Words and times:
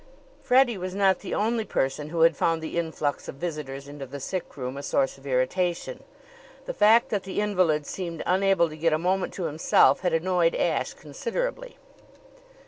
Freddie 0.41 0.79
was 0.79 0.95
not 0.95 1.19
the 1.19 1.35
only 1.35 1.63
person 1.63 2.09
who 2.09 2.21
had 2.21 2.35
found 2.35 2.59
the 2.59 2.75
influx 2.75 3.27
of 3.27 3.35
visitors 3.35 3.87
into 3.87 4.07
the 4.07 4.19
sick 4.19 4.57
room 4.57 4.75
a 4.75 4.81
source 4.81 5.19
of 5.19 5.27
irritation. 5.27 6.03
The 6.65 6.73
fact 6.73 7.09
that 7.09 7.21
the 7.21 7.39
invalid 7.39 7.85
seemed 7.85 8.23
unable 8.25 8.67
to 8.67 8.77
get 8.77 8.93
a 8.93 8.97
moment 8.97 9.31
to 9.35 9.43
himself 9.43 9.99
had 9.99 10.11
annoyed 10.13 10.55
Ashe 10.55 10.95
considerably. 10.95 11.77